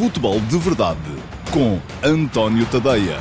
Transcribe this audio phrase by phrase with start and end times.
[0.00, 0.98] Futebol de Verdade
[1.52, 3.18] com António Tadeia.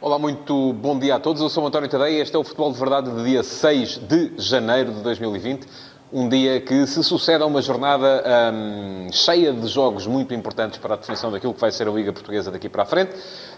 [0.00, 1.42] Olá, muito bom dia a todos.
[1.42, 2.22] Eu sou António Tadeia.
[2.22, 5.66] Este é o Futebol de Verdade de dia 6 de janeiro de 2020.
[6.12, 8.22] Um dia que se sucede a uma jornada
[8.54, 12.12] hum, cheia de jogos muito importantes para a definição daquilo que vai ser a Liga
[12.12, 13.10] Portuguesa daqui para a frente.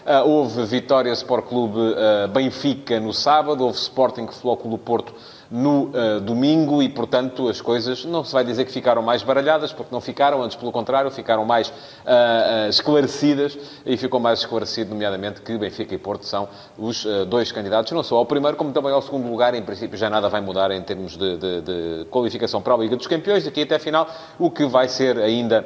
[0.05, 5.15] Uh, houve Vitória Sport Clube uh, Benfica no sábado, houve Sporting Futebol Clube Porto
[5.49, 9.73] no uh, domingo e, portanto, as coisas não se vai dizer que ficaram mais baralhadas,
[9.73, 14.91] porque não ficaram, antes pelo contrário, ficaram mais uh, uh, esclarecidas e ficou mais esclarecido,
[14.91, 16.47] nomeadamente, que Benfica e Porto são
[16.77, 19.55] os dois candidatos, não só ao primeiro, como também ao segundo lugar.
[19.55, 22.95] Em princípio, já nada vai mudar em termos de, de, de qualificação para a Liga
[22.95, 25.65] dos Campeões, daqui até a final, o que vai ser ainda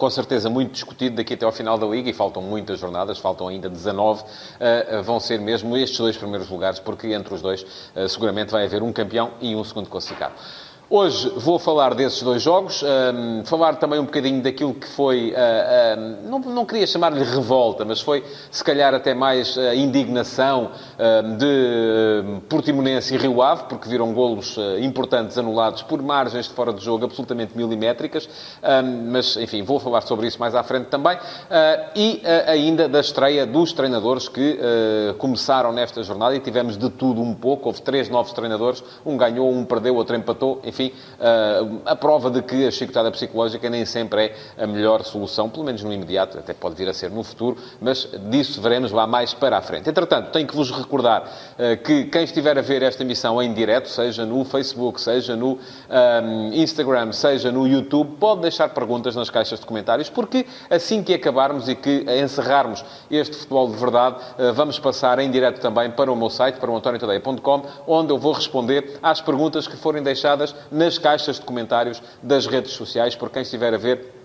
[0.00, 3.48] com certeza muito discutido daqui até ao final da Liga, e faltam muitas jornadas, faltam
[3.48, 7.62] ainda 19, uh, vão ser mesmo estes dois primeiros lugares, porque entre os dois
[7.94, 10.32] uh, seguramente vai haver um campeão e um segundo classificado.
[10.92, 16.26] Hoje vou falar desses dois jogos, um, falar também um bocadinho daquilo que foi, uh,
[16.26, 21.36] um, não, não queria chamar-lhe revolta, mas foi se calhar até mais uh, indignação uh,
[21.36, 26.84] de Portimonense e Rio Ave, porque viram golos importantes anulados por margens de fora de
[26.84, 28.28] jogo absolutamente milimétricas,
[29.08, 31.16] mas enfim, vou falar sobre isso mais à frente também,
[31.94, 34.58] e ainda da estreia dos treinadores que
[35.18, 39.50] começaram nesta jornada e tivemos de tudo um pouco, houve três novos treinadores, um ganhou,
[39.50, 43.84] um perdeu, outro empatou, enfim, enfim, eh, a prova de que a chicotada psicológica nem
[43.84, 47.22] sempre é a melhor solução, pelo menos no imediato, até pode vir a ser no
[47.22, 49.88] futuro, mas disso veremos lá mais para a frente.
[49.88, 53.88] Entretanto, tenho que vos recordar eh, que quem estiver a ver esta emissão em direto,
[53.88, 55.58] seja no Facebook, seja no
[55.90, 61.12] um, Instagram, seja no YouTube, pode deixar perguntas nas caixas de comentários, porque assim que
[61.14, 66.10] acabarmos e que encerrarmos este futebol de verdade, eh, vamos passar em direto também para
[66.10, 70.54] o meu site, para o antoniotadeia.com, onde eu vou responder às perguntas que forem deixadas
[70.70, 74.19] nas caixas de comentários das redes sociais, por quem estiver a ver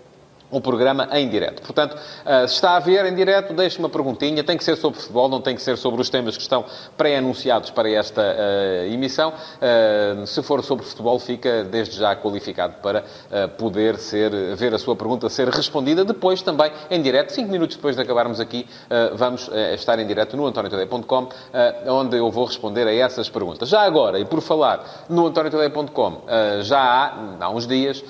[0.50, 1.62] o programa em direto.
[1.62, 4.44] Portanto, eh, se está a ver em direto, deixe uma perguntinha.
[4.44, 6.64] Tem que ser sobre futebol, não tem que ser sobre os temas que estão
[6.96, 9.32] pré-anunciados para esta uh, emissão.
[9.32, 14.78] Uh, se for sobre futebol, fica desde já qualificado para uh, poder ser, ver a
[14.78, 16.04] sua pergunta ser respondida.
[16.04, 18.66] Depois, também em direto, cinco minutos depois de acabarmos aqui,
[19.14, 21.28] vamos estar em direto no antoniotoday.com,
[21.88, 23.68] onde eu vou responder a essas perguntas.
[23.68, 26.22] Já agora, e por falar no antoniotoday.com,
[26.62, 28.02] já há, há uns dias,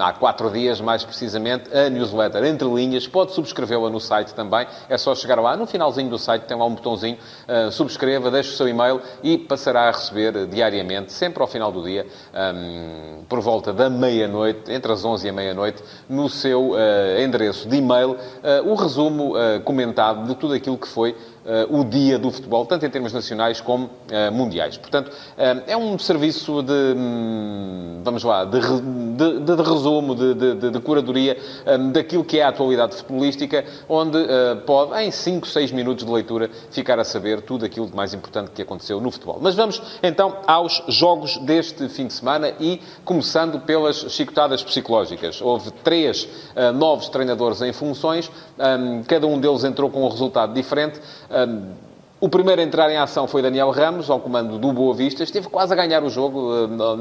[0.00, 3.06] há quatro dias mais precisamente, a newsletter Entre Linhas.
[3.06, 4.66] Pode subscrevê-la no site também.
[4.88, 5.56] É só chegar lá.
[5.56, 7.18] No finalzinho do site tem lá um botãozinho.
[7.48, 11.82] Uh, subscreva, deixe o seu e-mail e passará a receber diariamente, sempre ao final do
[11.82, 12.06] dia,
[12.54, 16.76] um, por volta da meia-noite, entre as 11 e a meia-noite, no seu uh,
[17.20, 19.34] endereço de e-mail, uh, o resumo
[19.64, 23.60] comentado de tudo aquilo que foi uh, o dia do futebol, tanto em termos nacionais
[23.60, 24.76] como uh, mundiais.
[24.76, 30.80] Portanto, uh, é um serviço de, um, vamos lá, de, de, de, de resumo, de,
[30.80, 31.36] curadoria
[31.66, 34.18] um, daquilo que é a atualidade futebolística, onde
[34.66, 38.50] pode, em 5, 6 minutos de leitura, ficar a saber tudo aquilo de mais importante
[38.50, 39.38] que aconteceu no futebol.
[39.40, 45.40] Mas vamos então aos jogos deste fim de semana e começando pelas chicotadas psicológicas.
[45.40, 46.28] Houve três
[46.74, 51.00] novos treinadores em funções, um, cada um deles entrou com um resultado diferente.
[51.32, 55.24] Um, o primeiro a entrar em ação foi Daniel Ramos, ao comando do Boa Vista.
[55.24, 56.52] Esteve quase a ganhar o jogo.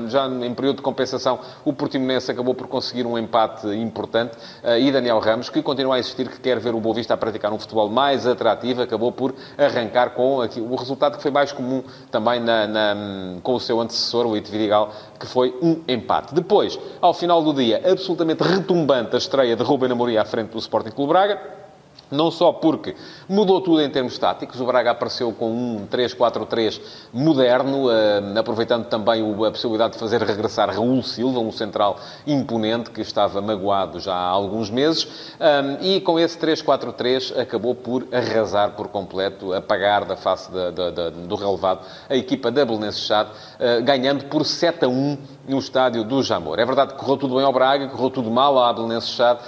[0.07, 4.35] Já em período de compensação, o Portimonense acabou por conseguir um empate importante.
[4.79, 7.53] E Daniel Ramos, que continua a insistir que quer ver o Boa Vista a praticar
[7.53, 12.39] um futebol mais atrativo, acabou por arrancar com o resultado que foi mais comum também
[12.39, 12.95] na, na,
[13.43, 14.89] com o seu antecessor, o Ito Vidigal,
[15.19, 16.33] que foi um empate.
[16.33, 20.57] Depois, ao final do dia, absolutamente retumbante a estreia de Ruben Amorim à frente do
[20.57, 21.60] Sporting Clube Braga.
[22.11, 22.93] Não só porque
[23.27, 26.81] mudou tudo em termos táticos, o Braga apareceu com um 3-4-3
[27.13, 32.99] moderno, eh, aproveitando também a possibilidade de fazer regressar Raul Silva, um central imponente que
[32.99, 35.07] estava magoado já há alguns meses,
[35.39, 41.79] eh, e com esse 3-4-3 acabou por arrasar por completo, apagar da face do relevado
[42.09, 45.17] a equipa da Belenense Chade, eh, ganhando por 7 a 1
[45.47, 46.59] no estádio do Jamor.
[46.59, 49.39] É verdade que correu tudo bem ao Braga, correu tudo mal ao Belenense Chade,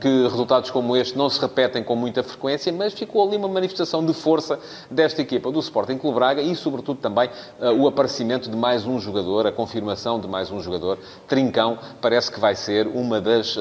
[0.00, 3.48] que resultados como este não se repetem repetem com muita frequência, mas ficou ali uma
[3.48, 4.58] manifestação de força
[4.90, 7.28] desta equipa do Sporting Clube Braga e, sobretudo, também
[7.60, 10.98] uh, o aparecimento de mais um jogador, a confirmação de mais um jogador.
[11.28, 13.60] Trincão parece que vai ser uma das uh,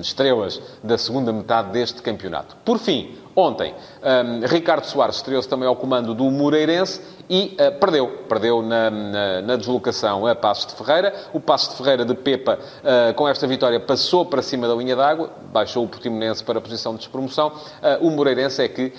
[0.00, 2.56] estrelas da segunda metade deste campeonato.
[2.64, 8.24] Por fim, Ontem, um, Ricardo Soares estreou-se também ao comando do Moreirense e uh, perdeu.
[8.26, 11.12] Perdeu na, na, na, deslocação a Passos de Ferreira.
[11.34, 14.96] O Passos de Ferreira de Pepa, uh, com esta vitória, passou para cima da linha
[14.96, 17.48] d'água, baixou o Portimonense para a posição de despromoção.
[17.48, 18.90] Uh, o Moreirense é que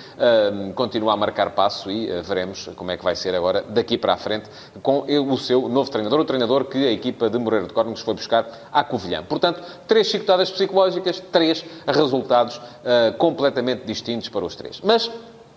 [0.75, 4.17] continua a marcar passo e veremos como é que vai ser agora, daqui para a
[4.17, 4.49] frente,
[4.83, 8.13] com o seu novo treinador, o treinador que a equipa de Moreira de Córregos foi
[8.13, 9.23] buscar à Covilhã.
[9.23, 12.59] Portanto, três chicotadas psicológicas, três resultados
[13.17, 14.79] completamente distintos para os três.
[14.83, 15.09] Mas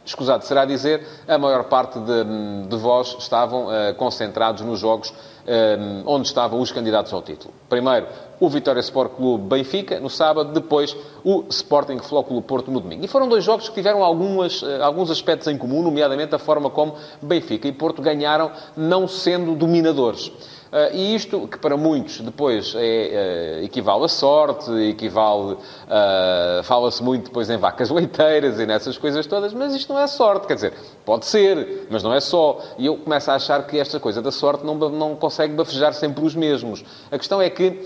[0.05, 2.25] escusado será dizer, a maior parte de,
[2.69, 7.53] de vós estavam uh, concentrados nos jogos uh, onde estavam os candidatos ao título.
[7.69, 8.07] Primeiro,
[8.39, 13.05] o Vitória Sport Clube Benfica, no sábado, depois o Sporting Flóculo Porto no domingo.
[13.05, 16.71] E foram dois jogos que tiveram algumas, uh, alguns aspectos em comum, nomeadamente a forma
[16.71, 20.33] como Benfica e Porto ganharam, não sendo dominadores.
[20.71, 25.55] Uh, e isto, que para muitos depois é, uh, equivale a sorte, equivale.
[25.55, 30.07] Uh, Fala-se muito depois em vacas leiteiras e nessas coisas todas, mas isto não é
[30.07, 30.73] sorte, quer dizer,
[31.05, 32.61] pode ser, mas não é só.
[32.79, 36.25] E eu começo a achar que esta coisa da sorte não, não consegue bafejar sempre
[36.25, 36.85] os mesmos.
[37.11, 37.83] A questão é que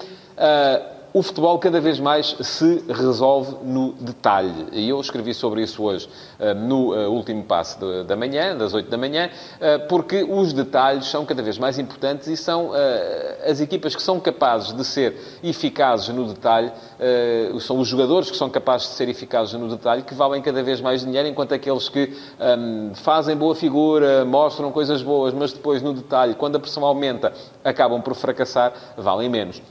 [1.17, 4.67] o futebol cada vez mais se resolve no detalhe.
[4.73, 6.09] E eu escrevi sobre isso hoje
[6.41, 9.31] eh, no eh, último passo da manhã, das 8 da manhã,
[9.61, 12.73] eh, porque os detalhes são cada vez mais importantes e são
[13.49, 16.73] as equipas que são capazes de ser eficazes no detalhe,
[17.61, 20.81] são os jogadores que são capazes de ser eficazes no detalhe que valem cada vez
[20.81, 25.93] mais dinheiro, enquanto aqueles que ehm, fazem boa figura, mostram coisas boas, mas depois no
[25.93, 27.33] detalhe, quando a pressão aumenta,
[27.63, 29.63] acabam por fracassar, valem menos.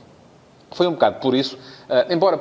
[0.74, 1.56] Foi um bocado por isso,
[1.88, 2.38] uh, embora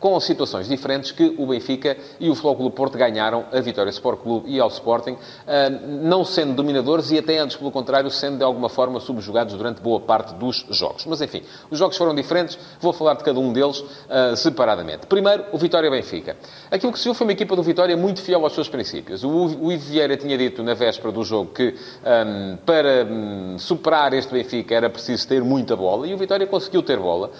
[0.00, 4.50] com situações diferentes que o Benfica e o Flóculo Porto ganharam a Vitória Sport Clube
[4.50, 5.16] e ao Sporting,
[5.46, 9.80] ah, não sendo dominadores e até antes, pelo contrário, sendo de alguma forma subjugados durante
[9.80, 11.04] boa parte dos jogos.
[11.06, 15.06] Mas enfim, os jogos foram diferentes, vou falar de cada um deles uh, separadamente.
[15.06, 16.36] Primeiro, o Vitória-Benfica.
[16.70, 19.24] Aquilo que se viu foi uma equipa do Vitória muito fiel aos seus princípios.
[19.24, 24.32] O, Ivo Vieira tinha dito na véspera do jogo que um, para um, superar este
[24.32, 27.30] Benfica era preciso ter muita bola e o Vitória conseguiu ter bola.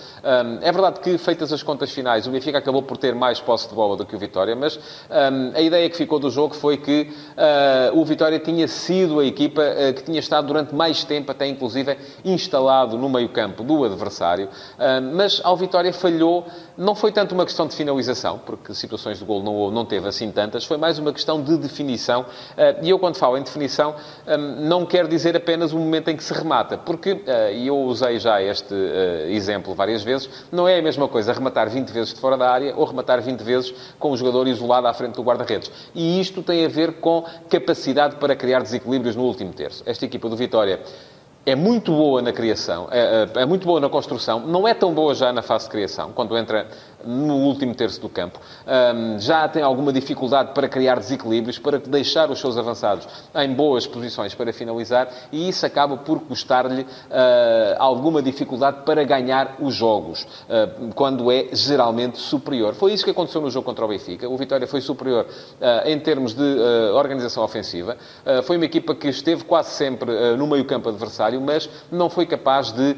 [0.62, 3.68] É verdade que, feitas as contas finais, o Benfica Benfica acabou por ter mais posse
[3.68, 6.76] de bola do que o Vitória, mas um, a ideia que ficou do jogo foi
[6.76, 7.10] que
[7.92, 11.46] uh, o Vitória tinha sido a equipa uh, que tinha estado durante mais tempo, até
[11.46, 16.46] inclusive instalado no meio-campo do adversário, uh, mas ao Vitória falhou.
[16.78, 20.30] Não foi tanto uma questão de finalização, porque situações de gol não, não teve assim
[20.30, 22.24] tantas, foi mais uma questão de definição.
[22.80, 23.96] E eu, quando falo em definição,
[24.60, 27.20] não quero dizer apenas o momento em que se remata, porque,
[27.52, 28.72] e eu usei já este
[29.28, 32.72] exemplo várias vezes, não é a mesma coisa rematar 20 vezes de fora da área
[32.76, 35.72] ou rematar 20 vezes com o jogador isolado à frente do guarda-redes.
[35.92, 39.82] E isto tem a ver com capacidade para criar desequilíbrios no último terço.
[39.84, 40.80] Esta equipa do Vitória
[41.50, 44.92] é muito boa na criação, é, é, é, muito boa na construção, não é tão
[44.92, 46.66] boa já na fase de criação, quando entra
[47.04, 48.40] no último terço do campo.
[48.66, 53.86] Um, já tem alguma dificuldade para criar desequilíbrios, para deixar os seus avançados em boas
[53.86, 56.86] posições para finalizar, e isso acaba por custar-lhe uh,
[57.78, 62.74] alguma dificuldade para ganhar os jogos, uh, quando é geralmente superior.
[62.74, 64.28] Foi isso que aconteceu no jogo contra o Benfica.
[64.28, 66.58] O Vitória foi superior uh, em termos de
[66.94, 67.96] organização ofensiva.
[68.44, 72.96] foi uma equipa que esteve quase sempre no meio-campo adversário mas não foi capaz de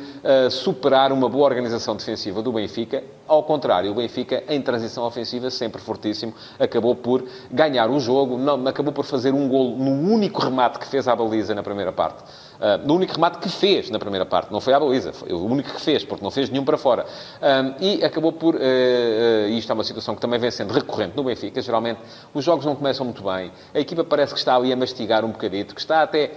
[0.51, 3.03] superar uma boa organização defensiva do Benfica.
[3.31, 8.67] Ao contrário, o Benfica, em transição ofensiva, sempre fortíssimo, acabou por ganhar o jogo, não,
[8.67, 12.25] acabou por fazer um golo no único remate que fez à baliza na primeira parte.
[12.25, 15.47] Uh, no único remate que fez na primeira parte, não foi à baliza, foi o
[15.47, 17.07] único que fez, porque não fez nenhum para fora.
[17.41, 21.17] Um, e acabou por, uh, uh, isto é uma situação que também vem sendo recorrente
[21.17, 22.01] no Benfica, geralmente
[22.35, 25.31] os jogos não começam muito bem, a equipa parece que está ali a mastigar um
[25.31, 26.33] bocadito, que está até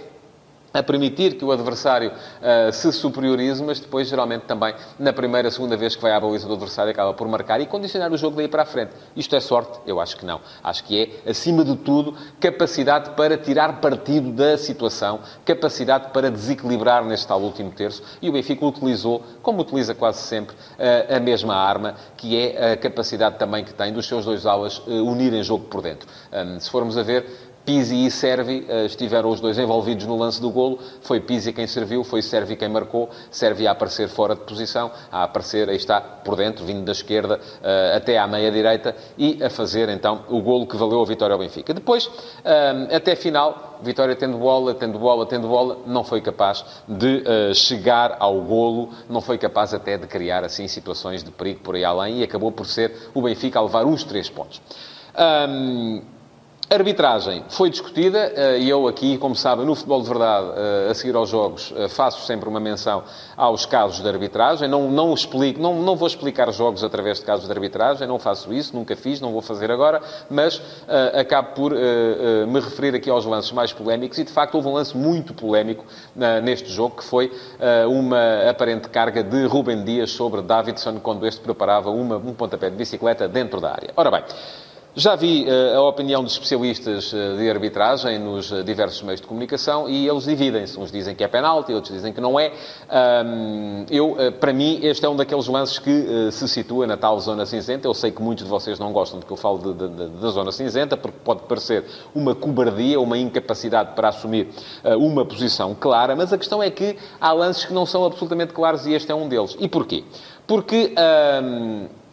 [0.74, 5.76] a permitir que o adversário uh, se superiorize, mas depois, geralmente, também, na primeira, segunda
[5.76, 8.48] vez que vai à baliza do adversário, acaba por marcar e condicionar o jogo daí
[8.48, 8.90] para a frente.
[9.14, 9.78] Isto é sorte?
[9.86, 10.40] Eu acho que não.
[10.64, 17.04] Acho que é, acima de tudo, capacidade para tirar partido da situação, capacidade para desequilibrar
[17.04, 21.54] neste tal último terço, e o Benfica utilizou, como utiliza quase sempre, uh, a mesma
[21.54, 25.66] arma, que é a capacidade também que tem dos seus dois alas uh, unirem jogo
[25.66, 26.08] por dentro.
[26.32, 30.40] Um, se formos a ver, Pizzi e Servi uh, estiveram os dois envolvidos no lance
[30.40, 30.78] do golo.
[31.00, 33.08] Foi Pizzi quem serviu, foi Servi quem marcou.
[33.30, 37.36] Servi a aparecer fora de posição, a aparecer, aí está, por dentro, vindo da esquerda
[37.38, 41.38] uh, até à meia-direita e a fazer, então, o golo que valeu a vitória ao
[41.38, 41.72] Benfica.
[41.72, 47.22] Depois, uh, até final, Vitória tendo bola, tendo bola, tendo bola, não foi capaz de
[47.54, 51.84] chegar ao golo, não foi capaz até de criar, assim, situações de perigo por aí
[51.84, 54.62] além e acabou por ser o Benfica a levar os três pontos.
[55.16, 56.02] Um,
[56.70, 60.94] arbitragem foi discutida eh, e eu aqui, como sabem, no Futebol de Verdade, eh, a
[60.94, 63.04] seguir aos jogos, eh, faço sempre uma menção
[63.36, 64.66] aos casos de arbitragem.
[64.66, 68.52] Não, não, explico, não, não vou explicar jogos através de casos de arbitragem, não faço
[68.52, 72.94] isso, nunca fiz, não vou fazer agora, mas uh, acabo por uh, uh, me referir
[72.94, 75.84] aqui aos lances mais polémicos e, de facto, houve um lance muito polémico
[76.42, 77.32] neste jogo, que foi
[77.88, 82.76] uma aparente carga de Rubem Dias sobre Davidson quando este preparava uma, um pontapé de
[82.76, 83.90] bicicleta dentro da área.
[83.96, 84.24] Ora bem,
[84.96, 89.26] já vi uh, a opinião dos especialistas uh, de arbitragem nos uh, diversos meios de
[89.26, 90.78] comunicação e eles dividem-se.
[90.78, 92.52] Uns dizem que é penalti, outros dizem que não é.
[93.24, 97.44] Um, eu, para mim, este é um daqueles lances que se situa na tal zona
[97.44, 97.88] cinzenta.
[97.88, 100.96] Eu sei que muitos de vocês não gostam de que eu falo da zona cinzenta,
[100.96, 101.84] porque pode parecer
[102.14, 104.48] uma cobardia, uma incapacidade para assumir
[104.98, 108.86] uma posição clara, mas a questão é que há lances que não são absolutamente claros
[108.86, 109.56] e este é um deles.
[109.58, 110.04] E porquê?
[110.46, 110.94] Porque...
[111.42, 112.03] Um,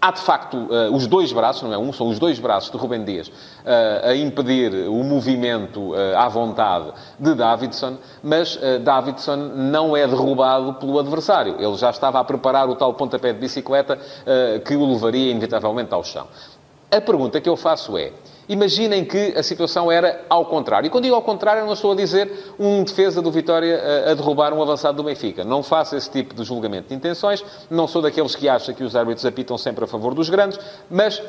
[0.00, 2.76] Há, de facto, uh, os dois braços, não é um, são os dois braços de
[2.76, 3.32] Rubem Dias uh,
[4.04, 11.00] a impedir o movimento uh, à vontade de Davidson, mas Davidson não é derrubado pelo
[11.00, 11.56] adversário.
[11.58, 13.98] Ele já estava a preparar o tal pontapé de bicicleta
[14.64, 16.26] que o levaria inevitavelmente ao chão.
[16.90, 18.12] A pergunta que eu faço é,
[18.48, 20.86] Imaginem que a situação era ao contrário.
[20.86, 24.14] E quando digo ao contrário, não estou a dizer um defesa do Vitória a, a
[24.14, 25.44] derrubar um avançado do Benfica.
[25.44, 27.44] Não faço esse tipo de julgamento de intenções.
[27.70, 30.58] Não sou daqueles que acham que os árbitros apitam sempre a favor dos grandes.
[30.90, 31.22] Mas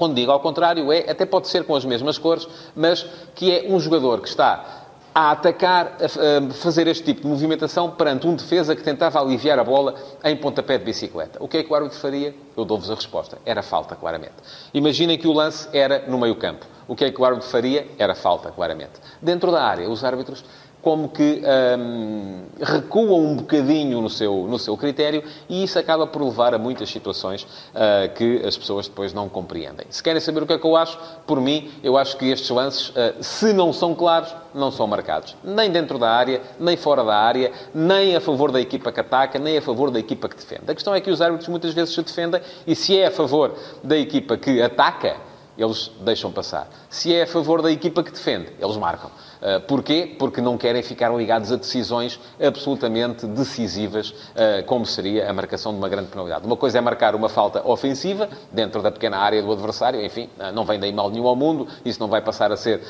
[0.00, 3.04] quando digo ao contrário, é, até pode ser com as mesmas cores, mas
[3.34, 4.79] que é um jogador que está
[5.14, 9.64] a atacar, a fazer este tipo de movimentação perante um defesa que tentava aliviar a
[9.64, 11.42] bola em pontapé de bicicleta.
[11.42, 12.34] O que é que o árbitro faria?
[12.56, 13.38] Eu dou-vos a resposta.
[13.44, 14.34] Era falta, claramente.
[14.72, 16.64] Imaginem que o lance era no meio campo.
[16.86, 17.86] O que é que o árbitro faria?
[17.98, 18.92] Era falta, claramente.
[19.20, 20.44] Dentro da área, os árbitros
[20.82, 21.42] como que
[21.78, 26.58] um, recuam um bocadinho no seu, no seu critério e isso acaba por levar a
[26.58, 29.86] muitas situações uh, que as pessoas depois não compreendem.
[29.90, 32.48] Se querem saber o que é que eu acho, por mim, eu acho que estes
[32.50, 35.36] lances, uh, se não são claros, não são marcados.
[35.44, 39.38] Nem dentro da área, nem fora da área, nem a favor da equipa que ataca,
[39.38, 40.62] nem a favor da equipa que defende.
[40.70, 43.54] A questão é que os árbitros muitas vezes se defendem e se é a favor
[43.82, 45.16] da equipa que ataca,
[45.56, 46.68] eles deixam passar.
[46.88, 49.10] Se é a favor da equipa que defende, eles marcam.
[49.40, 50.16] Uh, porquê?
[50.18, 55.78] Porque não querem ficar ligados a decisões absolutamente decisivas, uh, como seria a marcação de
[55.78, 56.44] uma grande penalidade.
[56.44, 60.52] Uma coisa é marcar uma falta ofensiva, dentro da pequena área do adversário, enfim, uh,
[60.52, 62.80] não vem daí mal nenhum ao mundo, isso não vai passar a ser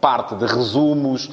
[0.00, 1.30] parte de resumos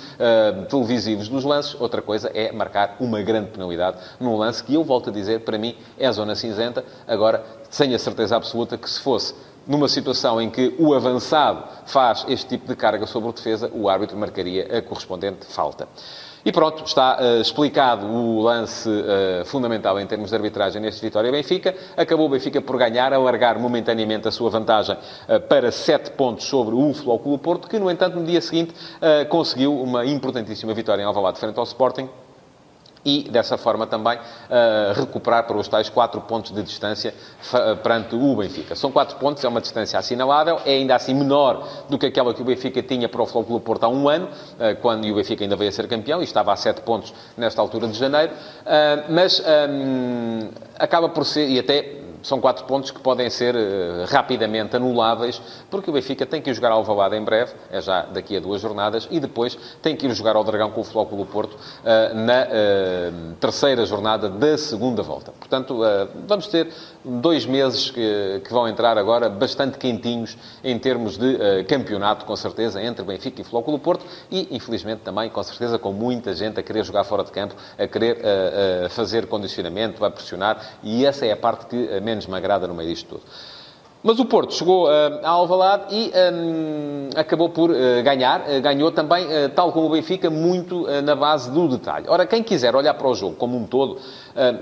[0.69, 1.79] televisivos dos lances.
[1.79, 5.57] Outra coisa é marcar uma grande penalidade num lance que eu volto a dizer, para
[5.57, 6.83] mim, é zona cinzenta.
[7.07, 7.43] Agora,
[7.75, 9.33] tenho a certeza absoluta que se fosse
[9.67, 13.89] numa situação em que o avançado faz este tipo de carga sobre o defesa, o
[13.89, 15.87] árbitro marcaria a correspondente falta.
[16.47, 21.75] E pronto, está uh, explicado o lance uh, fundamental em termos de arbitragem neste Vitória-Benfica.
[21.97, 26.73] Acabou o Benfica por ganhar, alargar momentaneamente a sua vantagem uh, para 7 pontos sobre
[26.73, 28.73] o Clube Porto, que, no entanto, no dia seguinte
[29.29, 32.07] conseguiu uma importantíssima vitória em Alvalade frente ao Sporting
[33.05, 37.13] e, dessa forma, também uh, recuperar para os tais 4 pontos de distância
[37.83, 38.75] perante o Benfica.
[38.75, 42.41] São 4 pontos, é uma distância assinalável, é ainda assim menor do que aquela que
[42.41, 45.55] o Benfica tinha para o Flóculo Porto há um ano, uh, quando o Benfica ainda
[45.55, 49.39] veio a ser campeão, e estava a 7 pontos nesta altura de janeiro, uh, mas
[49.39, 55.41] um, acaba por ser, e até são quatro pontos que podem ser uh, rapidamente anuláveis,
[55.69, 58.39] porque o Benfica tem que ir jogar ao Valado em breve, é já daqui a
[58.39, 62.15] duas jornadas, e depois tem que ir jogar ao Dragão com o Flóculo Porto uh,
[62.15, 65.31] na uh, terceira jornada da segunda volta.
[65.31, 65.81] Portanto,
[66.27, 66.69] vamos ter
[67.03, 72.81] dois meses que, que, vão entrar agora bastante quentinhos em termos de campeonato, com certeza,
[72.81, 76.83] entre Benfica e Flóculo Porto, e infelizmente também, com certeza, com muita gente a querer
[76.83, 78.17] jogar fora de campo, a querer
[78.89, 82.89] fazer condicionamento, a pressionar, e essa é a parte que menos me agrada no meio
[82.89, 83.23] disto tudo.
[84.03, 84.89] Mas o Porto chegou uh,
[85.23, 88.41] a Alvalade e um, acabou por uh, ganhar.
[88.41, 92.05] Uh, ganhou também, tal como o Benfica, muito na base do detalhe.
[92.07, 93.97] Ora, quem quiser olhar para o jogo como um todo,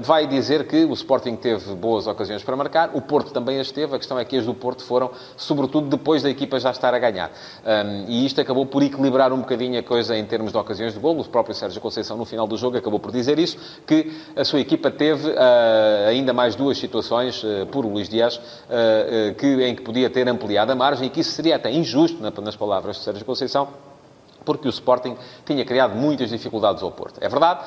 [0.02, 3.96] vai dizer que o Sporting teve boas ocasiões para marcar, o Porto também as teve.
[3.96, 7.00] A questão é que as do Porto foram, sobretudo, depois da equipa já estar a
[7.00, 7.32] ganhar.
[7.66, 11.00] Um, e isto acabou por equilibrar um bocadinho a coisa em termos de ocasiões de
[11.00, 11.22] golo.
[11.22, 14.60] O próprio Sérgio Conceição, no final do jogo, acabou por dizer isso, que a sua
[14.60, 15.34] equipa teve
[16.08, 18.40] ainda mais duas situações por Luís Dias
[19.38, 22.56] que, em que podia ter ampliado a margem e que isso seria até injusto, nas
[22.56, 23.68] palavras de Sérgio Conceição,
[24.46, 27.18] porque o Sporting tinha criado muitas dificuldades ao Porto.
[27.20, 27.62] É verdade.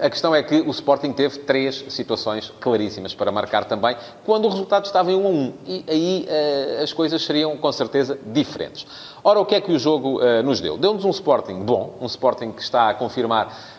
[0.00, 4.48] A questão é que o Sporting teve três situações claríssimas para marcar também, quando o
[4.48, 5.54] resultado estava em 1 a 1.
[5.66, 8.86] E aí uh, as coisas seriam, com certeza, diferentes.
[9.22, 10.76] Ora, o que é que o jogo uh, nos deu?
[10.76, 13.76] Deu-nos um Sporting bom, um Sporting que está a confirmar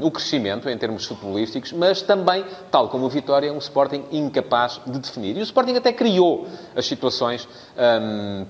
[0.00, 4.98] o crescimento em termos futebolísticos, mas também, tal como o Vitória, um Sporting incapaz de
[4.98, 5.36] definir.
[5.36, 7.46] E o Sporting até criou as situações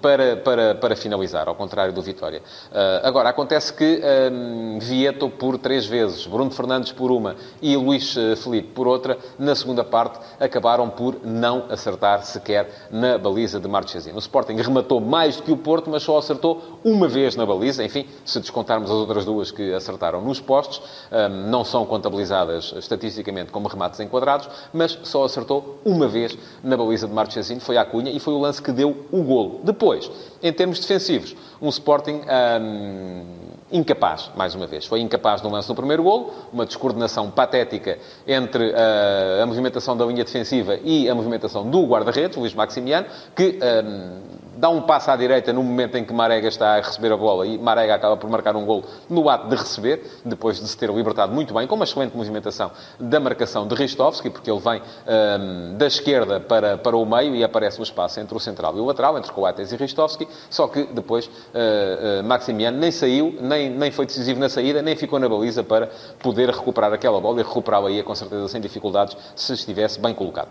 [0.00, 2.40] para, para, para finalizar, ao contrário do Vitória.
[2.84, 8.14] Uh, agora, acontece que um, Vieto por três vezes, Bruno Fernandes por uma e Luís
[8.16, 13.66] uh, Felipe por outra, na segunda parte, acabaram por não acertar sequer na baliza de
[13.66, 14.16] Marchesino.
[14.16, 17.82] O Sporting rematou mais do que o Porto, mas só acertou uma vez na baliza.
[17.82, 23.50] Enfim, se descontarmos as outras duas que acertaram nos postos, um, não são contabilizadas estatisticamente
[23.50, 28.10] como remates enquadrados, mas só acertou uma vez na baliza de Marchesino, foi a Cunha,
[28.10, 29.60] e foi o lance que deu o golo.
[29.62, 30.10] Depois,
[30.44, 32.20] em termos defensivos, um Sporting
[32.60, 33.24] um,
[33.72, 34.84] incapaz, mais uma vez.
[34.84, 40.04] Foi incapaz no lance do primeiro golo, uma descoordenação patética entre uh, a movimentação da
[40.04, 44.20] linha defensiva e a movimentação do guarda-redes, Luís Maximiano, que um,
[44.56, 47.46] dá um passo à direita no momento em que Marega está a receber a bola
[47.46, 50.90] e Marega acaba por marcar um gol no ato de receber, depois de se ter
[50.90, 55.76] libertado muito bem, com uma excelente movimentação da marcação de Ristovski, porque ele vem um,
[55.76, 58.84] da esquerda para, para o meio e aparece o espaço entre o central e o
[58.84, 63.90] lateral, entre Coates e Ristovski, só que depois uh, uh, Maximiano nem saiu, nem, nem
[63.90, 65.88] foi decisivo na saída, nem ficou na baliza para
[66.22, 70.48] poder recuperar aquela bola e recuperá-la aí com certeza sem dificuldades se estivesse bem colocado.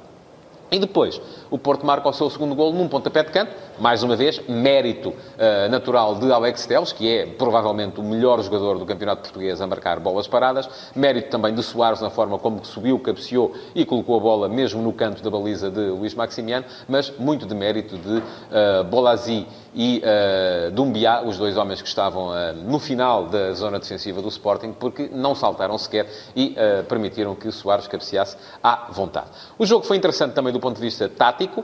[0.73, 3.53] E depois, o Porto marca o seu segundo gol num pontapé de canto.
[3.77, 8.79] Mais uma vez, mérito uh, natural de Alex Teles, que é provavelmente o melhor jogador
[8.79, 10.67] do campeonato português a marcar bolas paradas.
[10.95, 14.91] Mérito também de Soares na forma como subiu, cabeceou e colocou a bola mesmo no
[14.91, 16.65] canto da baliza de Luís Maximiano.
[16.89, 22.29] Mas muito de mérito de uh, Bolazzi e uh, Dumbiá, os dois homens que estavam
[22.29, 27.35] uh, no final da zona defensiva do Sporting, porque não saltaram sequer e uh, permitiram
[27.35, 29.27] que Soares cabeceasse à vontade.
[29.57, 31.63] O jogo foi interessante também do ponto de vista tático.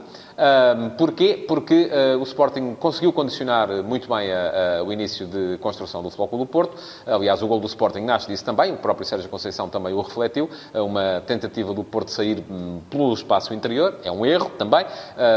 [0.96, 1.44] porquê?
[1.46, 6.38] Porque o Sporting conseguiu condicionar muito bem a, a, o início de construção do Futebol
[6.38, 6.76] do Porto.
[7.06, 10.48] Aliás, o gol do Sporting nasce disso também, o próprio Sérgio Conceição também o refletiu.
[10.74, 14.84] Uma tentativa do Porto sair um, pelo espaço interior, é um erro também.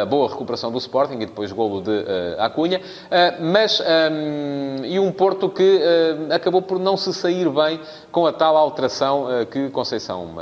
[0.09, 2.79] boa recuperação do Sporting e depois golo de uh, Cunha,
[3.12, 7.79] ah, mas um, e um Porto que uh, acabou por não se sair bem
[8.10, 10.36] com a tal alteração que Conceição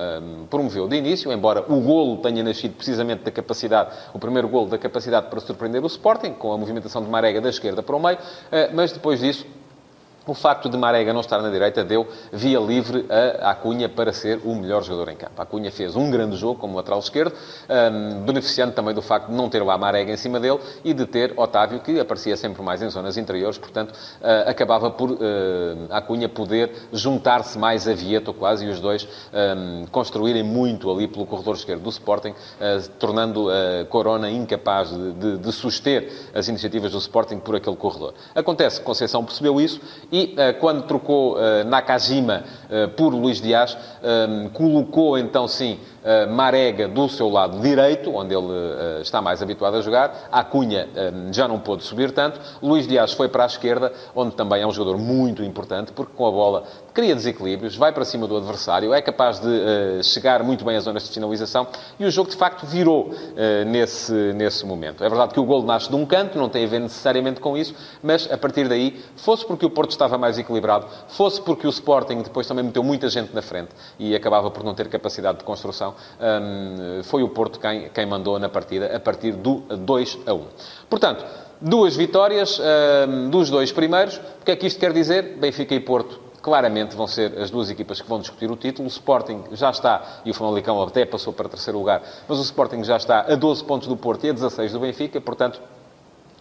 [0.50, 4.78] promoveu de início, embora o golo tenha nascido precisamente da capacidade, o primeiro golo da
[4.78, 8.18] capacidade para surpreender o Sporting, com a movimentação de Marega da esquerda para o meio,
[8.74, 9.46] mas depois disso
[10.26, 13.06] o facto de Marega não estar na direita deu via livre
[13.40, 15.42] a Acunha para ser o melhor jogador em campo.
[15.42, 19.50] Acunha fez um grande jogo como lateral esquerdo, um, beneficiando também do facto de não
[19.50, 22.90] ter lá Marega em cima dele e de ter Otávio, que aparecia sempre mais em
[22.90, 25.18] zonas interiores, portanto, uh, acabava por uh,
[25.90, 31.26] Acunha poder juntar-se mais a Vieto quase e os dois um, construírem muito ali pelo
[31.26, 36.92] corredor esquerdo do Sporting, uh, tornando a Corona incapaz de, de, de suster as iniciativas
[36.92, 38.14] do Sporting por aquele corredor.
[38.36, 43.78] Acontece que Conceição percebeu isso e uh, quando trocou uh, Nakajima uh, por Luís Dias,
[44.54, 49.78] colocou então sim uh, Marega do seu lado direito, onde ele uh, está mais habituado
[49.78, 50.30] a jogar.
[50.32, 52.40] A Cunha uh, já não pôde subir tanto.
[52.62, 56.28] Luís Dias foi para a esquerda, onde também é um jogador muito importante, porque com
[56.28, 60.76] a bola cria desequilíbrios, vai para cima do adversário, é capaz de chegar muito bem
[60.76, 61.66] às zonas de finalização
[61.98, 63.12] e o jogo de facto virou
[63.66, 65.02] nesse, nesse momento.
[65.02, 67.56] É verdade que o gol nasce de um canto, não tem a ver necessariamente com
[67.56, 71.70] isso, mas a partir daí, fosse porque o Porto estava mais equilibrado, fosse porque o
[71.70, 75.44] Sporting depois também meteu muita gente na frente e acabava por não ter capacidade de
[75.46, 80.34] construção, um, foi o Porto quem, quem mandou na partida a partir do 2 a
[80.34, 80.46] 1.
[80.90, 81.26] Portanto,
[81.60, 84.18] duas vitórias um, dos dois primeiros.
[84.18, 85.38] O que é que isto quer dizer?
[85.38, 88.88] Benfica e Porto claramente vão ser as duas equipas que vão discutir o título.
[88.88, 92.84] O Sporting já está, e o Famalicão até passou para terceiro lugar, mas o Sporting
[92.84, 95.62] já está a 12 pontos do Porto e a 16 do Benfica, portanto,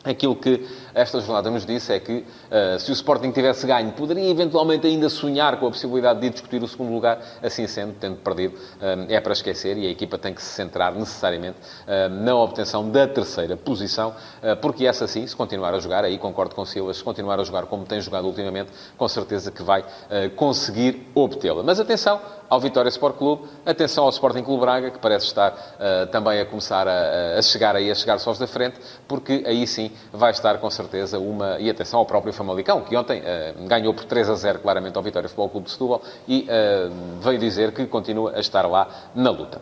[0.03, 4.31] Aquilo que esta jornada nos disse é que, uh, se o Sporting tivesse ganho, poderia
[4.31, 7.21] eventualmente ainda sonhar com a possibilidade de discutir o segundo lugar.
[7.43, 10.95] Assim sendo, tendo perdido, uh, é para esquecer e a equipa tem que se centrar
[10.95, 14.15] necessariamente uh, na obtenção da terceira posição,
[14.63, 17.67] porque essa sim, se continuar a jogar, aí concordo com Silas, se continuar a jogar
[17.67, 19.85] como tem jogado ultimamente, com certeza que vai
[20.37, 21.63] conseguir obtê-la.
[21.63, 25.51] Mas atenção ao Vitória Sport Clube, atenção ao Sporting Clube Braga, que parece estar
[26.11, 29.90] também a começar a, a chegar aí, a chegar sós da frente, porque aí sim
[30.13, 31.59] vai estar com certeza uma.
[31.59, 35.03] E atenção ao próprio Famalicão, que ontem uh, ganhou por 3 a 0 claramente ao
[35.03, 39.31] Vitória Futebol Clube de Setúbal e uh, veio dizer que continua a estar lá na
[39.31, 39.61] luta.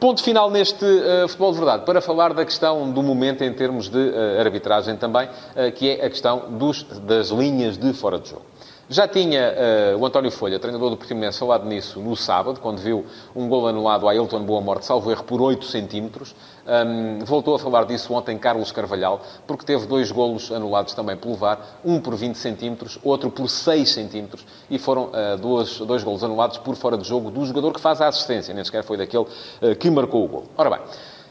[0.00, 3.88] Ponto final neste uh, futebol de verdade, para falar da questão do momento em termos
[3.88, 8.30] de uh, arbitragem também, uh, que é a questão dos, das linhas de fora de
[8.30, 8.42] jogo.
[8.90, 9.52] Já tinha
[9.94, 13.04] uh, o António Folha, treinador do Portimonense, falado nisso no sábado, quando viu
[13.36, 16.34] um gol anulado a Ailton Boa Morte, salvo erro, por 8 centímetros.
[16.66, 21.34] Um, voltou a falar disso ontem Carlos Carvalhal, porque teve dois golos anulados também pelo
[21.34, 26.24] VAR, um por 20 centímetros, outro por 6 centímetros, e foram uh, dois, dois golos
[26.24, 29.24] anulados por fora de jogo do jogador que faz a assistência, nem sequer foi daquele
[29.24, 30.44] uh, que marcou o gol.
[30.56, 30.80] Ora bem,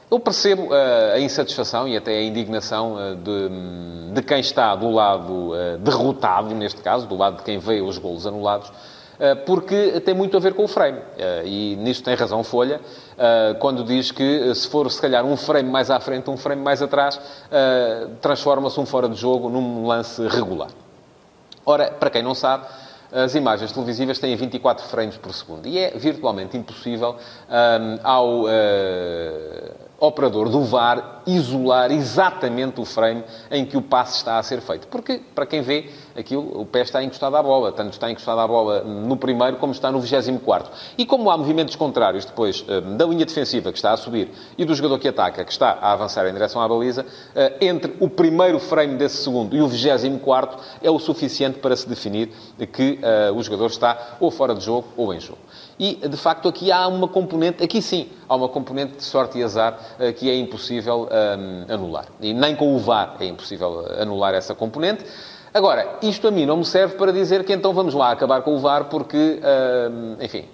[0.09, 4.89] eu percebo uh, a insatisfação e até a indignação uh, de, de, quem está do
[4.89, 8.71] lado uh, derrotado, neste caso, do lado de quem vê os golos anulados,
[9.47, 10.99] porque tem muito a ver com o frame.
[11.43, 12.79] e nisso tem razão Folha,
[13.59, 16.83] quando diz que se for, se calhar, um frame mais à frente, um frame mais
[16.83, 17.19] atrás,
[18.21, 20.69] transforma-se um fora de jogo num lance regular.
[21.65, 22.67] Ora, para quem não sabe,
[23.11, 27.15] as imagens televisivas têm 24 frames por segundo e é virtualmente impossível
[27.49, 28.47] um, ao uh,
[29.99, 34.87] operador do VAR isolar exatamente o frame em que o passe está a ser feito.
[34.87, 37.71] Porque, para quem vê, aquilo, o pé está encostado à bola.
[37.71, 41.75] Tanto está encostado à bola no primeiro como está no 24 E como há movimentos
[41.75, 45.45] contrários depois eh, da linha defensiva que está a subir e do jogador que ataca
[45.45, 49.55] que está a avançar em direção à baliza, eh, entre o primeiro frame desse segundo
[49.55, 52.31] e o 24 é o suficiente para se definir
[52.73, 55.39] que eh, o jogador está ou fora de jogo ou em jogo.
[55.79, 59.43] E, de facto, aqui há uma componente, aqui sim, há uma componente de sorte e
[59.43, 59.79] azar
[60.17, 61.07] que é impossível
[61.69, 62.05] anular.
[62.19, 65.05] E nem com o VAR é impossível anular essa componente.
[65.53, 68.55] Agora, isto a mim não me serve para dizer que então vamos lá acabar com
[68.55, 69.39] o VAR porque,
[69.91, 70.45] um, enfim,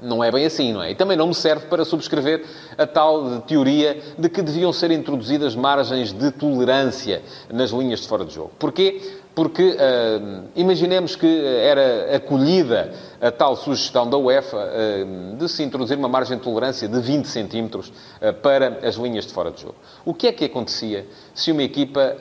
[0.00, 0.90] não é bem assim, não é?
[0.90, 2.44] E também não me serve para subscrever
[2.76, 8.24] a tal teoria de que deviam ser introduzidas margens de tolerância nas linhas de fora
[8.24, 8.52] de jogo.
[8.58, 9.22] Porquê?
[9.34, 15.98] Porque uh, imaginemos que era acolhida a tal sugestão da UEFA uh, de se introduzir
[15.98, 19.74] uma margem de tolerância de 20 centímetros uh, para as linhas de fora de jogo.
[20.04, 22.16] O que é que acontecia se uma equipa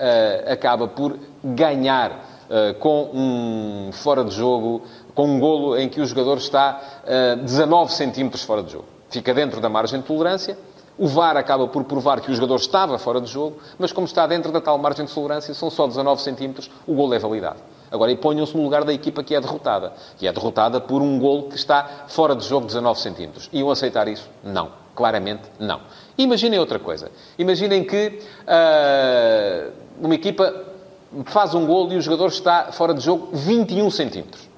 [0.48, 2.30] acaba por ganhar
[2.80, 4.82] com um fora de jogo,
[5.14, 6.82] com um golo em que o jogador está
[7.44, 8.86] 19 centímetros fora de jogo?
[9.10, 10.58] Fica dentro da margem de tolerância,
[10.98, 14.28] o VAR acaba por provar que o jogador estava fora de jogo, mas como está
[14.28, 17.60] dentro da tal margem de tolerância, são só 19 centímetros, o gol é validado.
[17.92, 19.94] Agora, e ponham-se no lugar da equipa que é derrotada.
[20.18, 23.50] Que é derrotada por um gol que está fora de jogo 19 centímetros.
[23.54, 24.28] Iam aceitar isso?
[24.44, 24.72] Não.
[24.96, 25.82] Claramente, não.
[26.18, 27.12] Imaginem outra coisa.
[27.38, 30.66] Imaginem que uh, uma equipa
[31.26, 34.50] faz um gol e o jogador está fora de jogo 21 centímetros.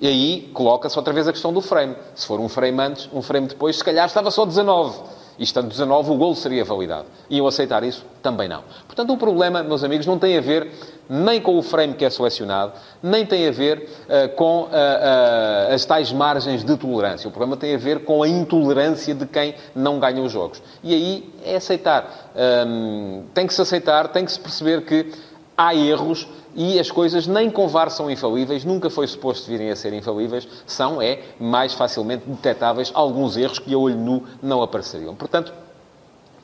[0.00, 1.96] E aí coloca-se outra vez a questão do frame.
[2.14, 5.68] Se for um frame antes, um frame depois, se calhar estava só 19 e estando
[5.68, 7.06] 19, o golo seria validado.
[7.30, 8.04] Iam aceitar isso?
[8.22, 8.62] Também não.
[8.86, 10.70] Portanto, o problema, meus amigos, não tem a ver
[11.08, 15.74] nem com o frame que é selecionado, nem tem a ver uh, com uh, uh,
[15.74, 17.28] as tais margens de tolerância.
[17.28, 20.62] O problema tem a ver com a intolerância de quem não ganha os jogos.
[20.82, 22.30] E aí é aceitar.
[22.66, 25.12] Um, tem que se aceitar, tem que se perceber que
[25.56, 29.76] há erros e as coisas nem com VAR são infalíveis, nunca foi suposto virem a
[29.76, 35.14] ser infalíveis, são, é, mais facilmente detectáveis alguns erros que a olho nu não apareceriam.
[35.14, 35.52] Portanto,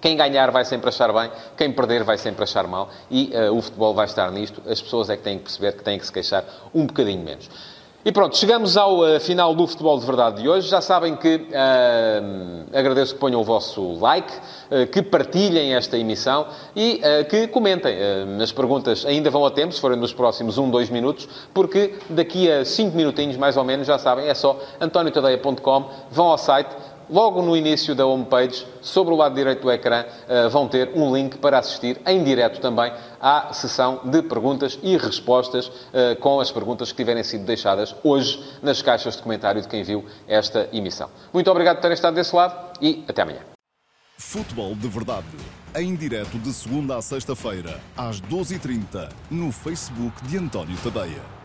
[0.01, 3.61] quem ganhar vai sempre achar bem, quem perder vai sempre achar mal e uh, o
[3.61, 4.63] futebol vai estar nisto.
[4.67, 7.51] As pessoas é que têm que perceber que têm que se queixar um bocadinho menos.
[8.09, 10.67] E pronto, chegamos ao uh, final do Futebol de Verdade de hoje.
[10.67, 16.47] Já sabem que uh, agradeço que ponham o vosso like, uh, que partilhem esta emissão
[16.75, 17.95] e que comentem.
[18.43, 22.51] as perguntas ainda vão a tempo, se forem nos próximos 1, 2 minutos, porque daqui
[22.51, 26.75] a 5 minutinhos, mais ou menos, já sabem, é só antoniotadeia.com, vão ao site,
[27.09, 31.15] logo no início da homepage, sobre o lado direito do ecrã, eh, vão ter um
[31.15, 36.51] link para assistir em direto também à sessão de perguntas e respostas eh, com as
[36.51, 41.09] perguntas que tiverem sido deixadas hoje nas caixas de comentário de quem viu esta emissão.
[41.33, 43.41] Muito obrigado por terem estado desse lado e até amanhã.
[44.17, 45.27] Futebol de Verdade,
[45.77, 51.38] em direto de segunda a sexta-feira, às 12h30, no Facebook de António Tadeia.